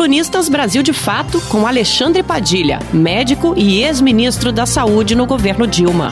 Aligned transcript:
colunistas 0.00 0.48
Brasil 0.48 0.82
de 0.82 0.94
Fato 0.94 1.38
com 1.50 1.66
Alexandre 1.66 2.22
Padilha, 2.22 2.78
médico 2.90 3.52
e 3.54 3.82
ex-ministro 3.82 4.50
da 4.50 4.64
Saúde 4.64 5.14
no 5.14 5.26
governo 5.26 5.66
Dilma. 5.66 6.10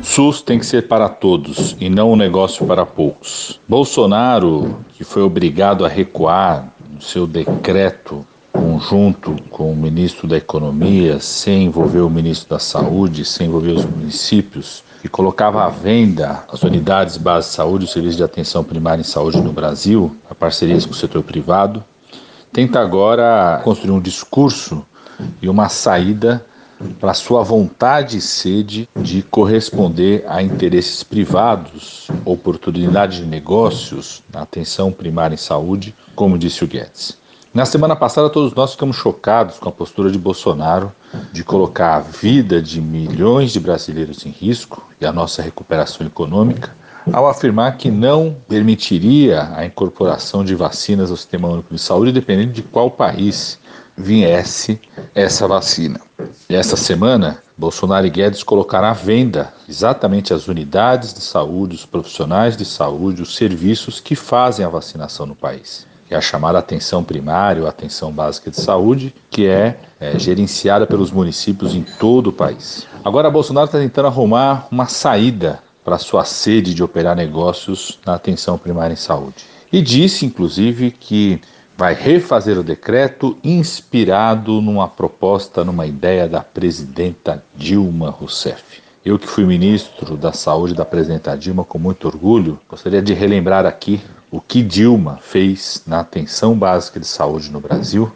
SUS 0.00 0.40
tem 0.40 0.60
que 0.60 0.66
ser 0.66 0.86
para 0.86 1.08
todos 1.08 1.76
e 1.80 1.90
não 1.90 2.12
um 2.12 2.16
negócio 2.16 2.64
para 2.64 2.86
poucos. 2.86 3.58
Bolsonaro, 3.68 4.84
que 4.96 5.02
foi 5.02 5.22
obrigado 5.22 5.84
a 5.84 5.88
recuar 5.88 6.72
no 6.88 7.02
seu 7.02 7.26
decreto 7.26 8.24
conjunto 8.72 9.36
com 9.50 9.70
o 9.70 9.76
ministro 9.76 10.26
da 10.26 10.36
Economia, 10.36 11.20
sem 11.20 11.64
envolver 11.64 12.00
o 12.00 12.08
ministro 12.08 12.48
da 12.48 12.58
Saúde, 12.58 13.22
sem 13.22 13.46
envolver 13.46 13.72
os 13.72 13.84
municípios, 13.84 14.82
que 15.02 15.08
colocava 15.08 15.64
à 15.64 15.68
venda 15.68 16.44
as 16.50 16.62
unidades 16.62 17.18
base 17.18 17.48
de 17.48 17.54
saúde 17.54 17.84
o 17.84 17.88
serviço 17.88 18.16
de 18.16 18.22
atenção 18.22 18.64
primária 18.64 19.00
em 19.00 19.04
saúde 19.04 19.40
no 19.42 19.52
Brasil, 19.52 20.16
a 20.30 20.34
parcerias 20.34 20.86
com 20.86 20.92
o 20.92 20.96
setor 20.96 21.22
privado, 21.22 21.84
tenta 22.50 22.80
agora 22.80 23.60
construir 23.62 23.90
um 23.90 24.00
discurso 24.00 24.86
e 25.42 25.48
uma 25.48 25.68
saída 25.68 26.44
para 26.98 27.14
sua 27.14 27.42
vontade 27.42 28.16
e 28.16 28.20
sede 28.20 28.88
de 28.96 29.22
corresponder 29.22 30.24
a 30.26 30.42
interesses 30.42 31.02
privados, 31.02 32.08
oportunidade 32.24 33.18
de 33.18 33.26
negócios 33.26 34.22
na 34.32 34.42
atenção 34.42 34.90
primária 34.90 35.34
em 35.34 35.38
saúde, 35.38 35.94
como 36.14 36.38
disse 36.38 36.64
o 36.64 36.66
Guedes. 36.66 37.21
Na 37.54 37.66
semana 37.66 37.94
passada, 37.94 38.30
todos 38.30 38.54
nós 38.54 38.72
ficamos 38.72 38.96
chocados 38.96 39.58
com 39.58 39.68
a 39.68 39.72
postura 39.72 40.10
de 40.10 40.18
Bolsonaro 40.18 40.90
de 41.30 41.44
colocar 41.44 41.96
a 41.96 42.00
vida 42.00 42.62
de 42.62 42.80
milhões 42.80 43.52
de 43.52 43.60
brasileiros 43.60 44.24
em 44.24 44.30
risco 44.30 44.82
e 44.98 45.04
a 45.04 45.12
nossa 45.12 45.42
recuperação 45.42 46.06
econômica, 46.06 46.74
ao 47.12 47.28
afirmar 47.28 47.76
que 47.76 47.90
não 47.90 48.34
permitiria 48.48 49.52
a 49.54 49.66
incorporação 49.66 50.42
de 50.42 50.54
vacinas 50.54 51.10
ao 51.10 51.16
Sistema 51.18 51.46
Único 51.46 51.74
de 51.74 51.78
Saúde, 51.78 52.10
dependendo 52.10 52.54
de 52.54 52.62
qual 52.62 52.90
país 52.90 53.58
viesse 53.94 54.80
essa 55.14 55.46
vacina. 55.46 56.00
E 56.48 56.54
essa 56.54 56.74
semana, 56.74 57.42
Bolsonaro 57.58 58.06
e 58.06 58.10
Guedes 58.10 58.42
colocaram 58.42 58.88
à 58.88 58.94
venda 58.94 59.52
exatamente 59.68 60.32
as 60.32 60.48
unidades 60.48 61.12
de 61.12 61.20
saúde, 61.20 61.76
os 61.76 61.84
profissionais 61.84 62.56
de 62.56 62.64
saúde, 62.64 63.20
os 63.20 63.36
serviços 63.36 64.00
que 64.00 64.16
fazem 64.16 64.64
a 64.64 64.70
vacinação 64.70 65.26
no 65.26 65.34
país 65.34 65.92
é 66.12 66.16
a 66.16 66.20
chamada 66.20 66.58
atenção 66.58 67.02
primária 67.02 67.62
ou 67.62 67.68
atenção 67.68 68.12
básica 68.12 68.50
de 68.50 68.60
saúde, 68.60 69.14
que 69.30 69.46
é, 69.46 69.78
é 70.00 70.18
gerenciada 70.18 70.86
pelos 70.86 71.10
municípios 71.10 71.74
em 71.74 71.82
todo 71.82 72.28
o 72.28 72.32
país. 72.32 72.86
Agora, 73.04 73.30
Bolsonaro 73.30 73.66
está 73.66 73.78
tentando 73.78 74.08
arrumar 74.08 74.68
uma 74.70 74.86
saída 74.86 75.60
para 75.84 75.98
sua 75.98 76.24
sede 76.24 76.74
de 76.74 76.82
operar 76.82 77.16
negócios 77.16 77.98
na 78.06 78.14
atenção 78.14 78.56
primária 78.56 78.92
em 78.92 78.96
saúde. 78.96 79.44
E 79.72 79.80
disse, 79.80 80.26
inclusive, 80.26 80.90
que 80.90 81.40
vai 81.76 81.94
refazer 81.94 82.58
o 82.58 82.62
decreto 82.62 83.36
inspirado 83.42 84.60
numa 84.60 84.86
proposta, 84.86 85.64
numa 85.64 85.86
ideia 85.86 86.28
da 86.28 86.40
presidenta 86.40 87.42
Dilma 87.56 88.10
Rousseff. 88.10 88.82
Eu 89.04 89.18
que 89.18 89.26
fui 89.26 89.44
ministro 89.44 90.16
da 90.16 90.32
Saúde 90.32 90.74
da 90.74 90.84
presidenta 90.84 91.36
Dilma 91.36 91.64
com 91.64 91.76
muito 91.76 92.06
orgulho, 92.06 92.60
gostaria 92.68 93.02
de 93.02 93.12
relembrar 93.12 93.66
aqui 93.66 94.00
o 94.32 94.40
que 94.40 94.62
Dilma 94.62 95.18
fez 95.18 95.82
na 95.86 96.00
atenção 96.00 96.56
básica 96.56 96.98
de 96.98 97.06
saúde 97.06 97.52
no 97.52 97.60
Brasil, 97.60 98.10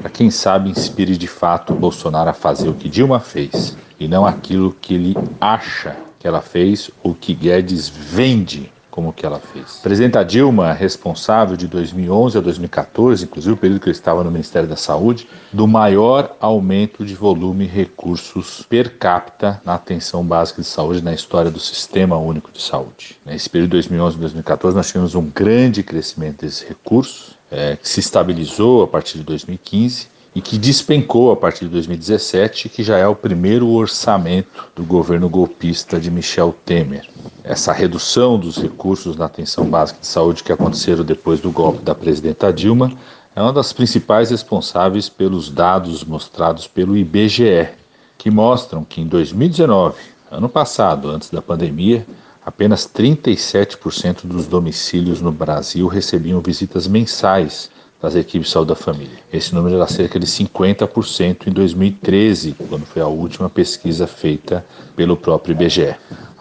para 0.00 0.08
quem 0.08 0.30
sabe 0.30 0.70
inspire 0.70 1.14
de 1.14 1.26
fato 1.28 1.74
Bolsonaro 1.74 2.30
a 2.30 2.32
fazer 2.32 2.70
o 2.70 2.74
que 2.74 2.88
Dilma 2.88 3.20
fez 3.20 3.76
e 4.00 4.08
não 4.08 4.24
aquilo 4.24 4.72
que 4.72 4.94
ele 4.94 5.14
acha 5.38 5.94
que 6.18 6.26
ela 6.26 6.40
fez 6.40 6.90
ou 7.02 7.14
que 7.14 7.34
Guedes 7.34 7.86
vende 7.86 8.72
como 8.98 9.12
que 9.12 9.24
ela 9.24 9.38
fez. 9.38 9.78
A 9.78 9.82
presidenta 9.82 10.24
Dilma, 10.24 10.72
responsável 10.72 11.56
de 11.56 11.68
2011 11.68 12.36
a 12.36 12.40
2014, 12.40 13.26
inclusive 13.26 13.54
o 13.54 13.56
período 13.56 13.78
que 13.78 13.86
ele 13.86 13.92
estava 13.92 14.24
no 14.24 14.30
Ministério 14.32 14.68
da 14.68 14.74
Saúde, 14.74 15.28
do 15.52 15.68
maior 15.68 16.36
aumento 16.40 17.06
de 17.06 17.14
volume 17.14 17.66
e 17.66 17.68
recursos 17.68 18.66
per 18.68 18.98
capita 18.98 19.62
na 19.64 19.74
atenção 19.74 20.24
básica 20.24 20.62
de 20.62 20.66
saúde 20.66 21.00
na 21.00 21.14
história 21.14 21.48
do 21.48 21.60
Sistema 21.60 22.18
Único 22.18 22.50
de 22.50 22.60
Saúde. 22.60 23.20
Nesse 23.24 23.48
período 23.48 23.70
de 23.70 23.76
2011 23.76 24.16
a 24.16 24.20
2014, 24.20 24.76
nós 24.76 24.88
tivemos 24.88 25.14
um 25.14 25.30
grande 25.30 25.84
crescimento 25.84 26.44
desses 26.44 26.66
recursos, 26.66 27.38
é, 27.52 27.76
que 27.76 27.88
se 27.88 28.00
estabilizou 28.00 28.82
a 28.82 28.88
partir 28.88 29.18
de 29.18 29.22
2015 29.22 30.08
e 30.34 30.40
que 30.40 30.58
despencou 30.58 31.30
a 31.30 31.36
partir 31.36 31.64
de 31.66 31.70
2017, 31.70 32.68
que 32.68 32.82
já 32.82 32.98
é 32.98 33.06
o 33.06 33.14
primeiro 33.14 33.68
orçamento 33.68 34.70
do 34.74 34.82
governo 34.84 35.28
golpista 35.28 35.98
de 35.98 36.10
Michel 36.10 36.54
Temer. 36.64 37.08
Essa 37.48 37.72
redução 37.72 38.38
dos 38.38 38.58
recursos 38.58 39.16
na 39.16 39.24
atenção 39.24 39.64
básica 39.70 40.00
de 40.00 40.06
saúde 40.06 40.44
que 40.44 40.52
aconteceram 40.52 41.02
depois 41.02 41.40
do 41.40 41.50
golpe 41.50 41.82
da 41.82 41.94
presidenta 41.94 42.52
Dilma 42.52 42.92
é 43.34 43.40
uma 43.40 43.54
das 43.54 43.72
principais 43.72 44.28
responsáveis 44.28 45.08
pelos 45.08 45.48
dados 45.48 46.04
mostrados 46.04 46.66
pelo 46.66 46.94
IBGE, 46.94 47.70
que 48.18 48.30
mostram 48.30 48.84
que 48.84 49.00
em 49.00 49.06
2019, 49.06 49.96
ano 50.30 50.46
passado, 50.46 51.08
antes 51.08 51.30
da 51.30 51.40
pandemia, 51.40 52.06
apenas 52.44 52.86
37% 52.86 54.26
dos 54.26 54.46
domicílios 54.46 55.22
no 55.22 55.32
Brasil 55.32 55.86
recebiam 55.86 56.42
visitas 56.42 56.86
mensais 56.86 57.70
das 57.98 58.14
equipes 58.14 58.48
de 58.48 58.52
saúde 58.52 58.68
da 58.68 58.74
família. 58.74 59.20
Esse 59.32 59.54
número 59.54 59.76
era 59.76 59.86
cerca 59.86 60.20
de 60.20 60.26
50% 60.26 61.46
em 61.46 61.50
2013, 61.50 62.54
quando 62.68 62.84
foi 62.84 63.00
a 63.00 63.08
última 63.08 63.48
pesquisa 63.48 64.06
feita 64.06 64.66
pelo 64.94 65.16
próprio 65.16 65.52
IBGE. 65.52 65.96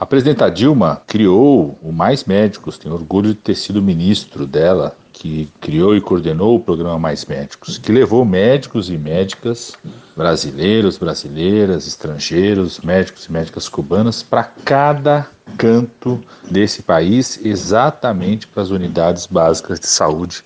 Presidenta 0.09 0.50
Dilma 0.50 1.01
criou 1.06 1.78
o 1.81 1.91
Mais 1.91 2.23
Médicos, 2.23 2.78
tenho 2.78 2.95
orgulho 2.95 3.34
de 3.34 3.40
ter 3.40 3.56
sido 3.56 3.81
ministro 3.81 4.47
dela, 4.47 4.95
que 5.12 5.50
criou 5.59 5.97
e 5.97 6.01
coordenou 6.01 6.56
o 6.56 6.59
programa 6.62 6.97
Mais 6.97 7.25
Médicos, 7.25 7.78
que 7.78 7.91
levou 7.91 8.23
médicos 8.23 8.90
e 8.90 8.97
médicas 8.97 9.73
brasileiros, 10.16 10.97
brasileiras, 10.97 11.88
estrangeiros, 11.88 12.79
médicos 12.79 13.25
e 13.25 13.31
médicas 13.34 13.68
cubanas 13.68 14.23
para 14.23 14.45
cada 14.45 15.28
canto 15.57 16.24
desse 16.50 16.84
país, 16.84 17.39
exatamente 17.44 18.47
para 18.47 18.63
as 18.63 18.69
unidades 18.69 19.25
básicas 19.25 19.78
de 19.78 19.88
saúde 19.88 20.41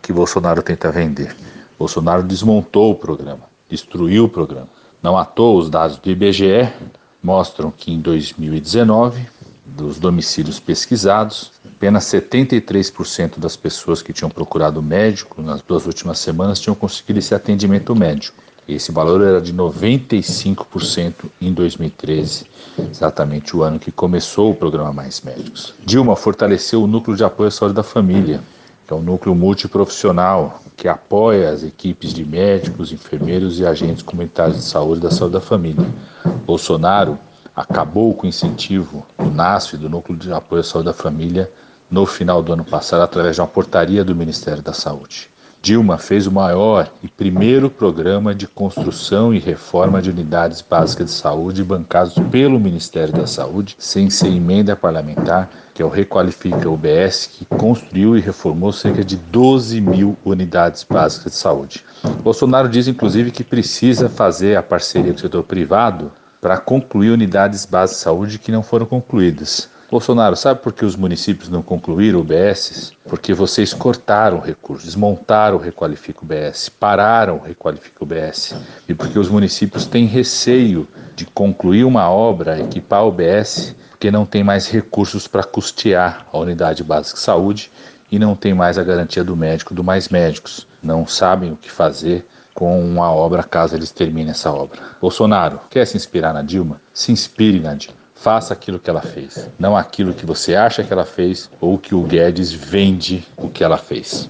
que 0.00 0.12
Bolsonaro 0.12 0.62
tenta 0.62 0.90
vender. 0.90 1.36
Bolsonaro 1.78 2.22
desmontou 2.22 2.92
o 2.92 2.94
programa, 2.94 3.42
destruiu 3.68 4.24
o 4.24 4.28
programa. 4.28 4.68
Não 5.02 5.18
à 5.18 5.24
toa, 5.24 5.58
os 5.60 5.68
dados 5.68 5.98
do 5.98 6.08
IBGE 6.08 6.72
mostram 7.22 7.70
que 7.70 7.92
em 7.92 8.00
2019, 8.00 9.26
dos 9.64 9.98
domicílios 9.98 10.58
pesquisados, 10.60 11.52
apenas 11.64 12.04
73% 12.04 13.38
das 13.38 13.56
pessoas 13.56 14.02
que 14.02 14.12
tinham 14.12 14.30
procurado 14.30 14.82
médico 14.82 15.40
nas 15.40 15.62
duas 15.62 15.86
últimas 15.86 16.18
semanas 16.18 16.60
tinham 16.60 16.74
conseguido 16.74 17.18
esse 17.18 17.34
atendimento 17.34 17.94
médico. 17.94 18.42
Esse 18.68 18.92
valor 18.92 19.20
era 19.22 19.40
de 19.40 19.52
95% 19.52 21.14
em 21.40 21.52
2013, 21.52 22.46
exatamente 22.90 23.56
o 23.56 23.62
ano 23.62 23.78
que 23.78 23.90
começou 23.90 24.52
o 24.52 24.54
programa 24.54 24.92
Mais 24.92 25.20
Médicos. 25.20 25.74
Dilma 25.84 26.14
fortaleceu 26.14 26.82
o 26.82 26.86
núcleo 26.86 27.16
de 27.16 27.24
apoio 27.24 27.48
à 27.48 27.50
saúde 27.50 27.74
da 27.74 27.82
família, 27.82 28.40
é 28.92 28.96
um 28.96 29.02
núcleo 29.02 29.34
multiprofissional 29.34 30.60
que 30.76 30.86
apoia 30.86 31.50
as 31.50 31.62
equipes 31.62 32.12
de 32.12 32.24
médicos, 32.24 32.92
enfermeiros 32.92 33.58
e 33.58 33.66
agentes 33.66 34.02
comunitários 34.02 34.58
de 34.58 34.64
saúde 34.64 35.00
da 35.00 35.10
saúde 35.10 35.34
da 35.34 35.40
família. 35.40 35.86
Bolsonaro 36.44 37.18
acabou 37.56 38.14
com 38.14 38.26
o 38.26 38.28
incentivo 38.28 39.06
do 39.18 39.30
NASF, 39.30 39.76
do 39.76 39.88
Núcleo 39.88 40.18
de 40.18 40.32
Apoio 40.32 40.60
à 40.60 40.64
Saúde 40.64 40.86
da 40.86 40.92
Família, 40.92 41.50
no 41.90 42.06
final 42.06 42.42
do 42.42 42.52
ano 42.52 42.64
passado, 42.64 43.02
através 43.02 43.36
de 43.36 43.40
uma 43.40 43.46
portaria 43.46 44.04
do 44.04 44.14
Ministério 44.14 44.62
da 44.62 44.72
Saúde. 44.72 45.30
Dilma 45.62 45.96
fez 45.96 46.26
o 46.26 46.32
maior 46.32 46.92
e 47.04 47.08
primeiro 47.08 47.70
programa 47.70 48.34
de 48.34 48.48
construção 48.48 49.32
e 49.32 49.38
reforma 49.38 50.02
de 50.02 50.10
unidades 50.10 50.60
básicas 50.60 51.06
de 51.06 51.12
saúde 51.12 51.62
bancados 51.62 52.14
pelo 52.32 52.58
Ministério 52.58 53.14
da 53.14 53.28
Saúde, 53.28 53.76
sem 53.78 54.10
ser 54.10 54.26
emenda 54.26 54.74
parlamentar, 54.74 55.48
que 55.72 55.80
é 55.80 55.84
o 55.84 55.88
Requalifica 55.88 56.68
UBS, 56.68 57.26
que 57.26 57.44
construiu 57.44 58.16
e 58.16 58.20
reformou 58.20 58.72
cerca 58.72 59.04
de 59.04 59.16
12 59.16 59.80
mil 59.80 60.16
unidades 60.24 60.82
básicas 60.82 61.30
de 61.30 61.38
saúde. 61.38 61.84
Bolsonaro 62.24 62.68
diz, 62.68 62.88
inclusive, 62.88 63.30
que 63.30 63.44
precisa 63.44 64.08
fazer 64.08 64.56
a 64.56 64.64
parceria 64.64 65.12
com 65.12 65.18
o 65.18 65.20
setor 65.20 65.44
privado 65.44 66.10
para 66.40 66.58
concluir 66.58 67.10
unidades 67.10 67.64
básicas 67.66 67.98
de 67.98 68.02
saúde 68.02 68.38
que 68.40 68.50
não 68.50 68.64
foram 68.64 68.84
concluídas. 68.84 69.70
Bolsonaro, 69.92 70.34
sabe 70.34 70.60
por 70.60 70.72
que 70.72 70.86
os 70.86 70.96
municípios 70.96 71.50
não 71.50 71.60
concluíram 71.60 72.18
o 72.20 72.24
BS? 72.24 72.94
Porque 73.04 73.34
vocês 73.34 73.74
cortaram 73.74 74.40
recursos, 74.40 74.86
desmontaram 74.86 75.58
o 75.58 75.60
Requalifica 75.60 76.24
BS, 76.24 76.70
pararam 76.70 77.36
o 77.36 77.42
Requalifica 77.42 78.02
BS. 78.02 78.54
E 78.88 78.94
porque 78.94 79.18
os 79.18 79.28
municípios 79.28 79.84
têm 79.84 80.06
receio 80.06 80.88
de 81.14 81.26
concluir 81.26 81.84
uma 81.84 82.08
obra, 82.08 82.58
equipar 82.58 83.04
o 83.04 83.12
BS, 83.12 83.76
porque 83.90 84.10
não 84.10 84.24
tem 84.24 84.42
mais 84.42 84.66
recursos 84.66 85.28
para 85.28 85.44
custear 85.44 86.26
a 86.32 86.38
unidade 86.38 86.82
básica 86.82 87.18
de 87.18 87.22
saúde 87.22 87.70
e 88.10 88.18
não 88.18 88.34
tem 88.34 88.54
mais 88.54 88.78
a 88.78 88.82
garantia 88.82 89.22
do 89.22 89.36
médico, 89.36 89.74
do 89.74 89.84
mais 89.84 90.08
médicos. 90.08 90.66
Não 90.82 91.06
sabem 91.06 91.52
o 91.52 91.56
que 91.56 91.70
fazer 91.70 92.26
com 92.54 92.82
uma 92.82 93.12
obra 93.12 93.42
caso 93.42 93.76
eles 93.76 93.90
terminem 93.90 94.30
essa 94.30 94.50
obra. 94.50 94.80
Bolsonaro, 95.02 95.60
quer 95.68 95.86
se 95.86 95.98
inspirar 95.98 96.32
na 96.32 96.40
Dilma? 96.40 96.80
Se 96.94 97.12
inspire 97.12 97.60
na 97.60 97.74
Dilma 97.74 98.01
faça 98.22 98.54
aquilo 98.54 98.78
que 98.78 98.88
ela 98.88 99.02
fez, 99.02 99.48
não 99.58 99.76
aquilo 99.76 100.14
que 100.14 100.24
você 100.24 100.54
acha 100.54 100.84
que 100.84 100.92
ela 100.92 101.04
fez 101.04 101.50
ou 101.60 101.76
que 101.76 101.92
o 101.92 102.02
Guedes 102.02 102.52
vende 102.52 103.26
o 103.36 103.48
que 103.48 103.64
ela 103.64 103.76
fez. 103.76 104.28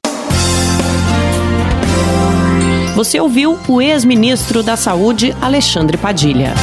Você 2.94 3.21
ouviu 3.21 3.59
o 3.69 3.83
ex-ministro 3.83 4.62
da 4.62 4.77
Saúde, 4.77 5.35
Alexandre 5.41 5.99
Padilha. 5.99 6.55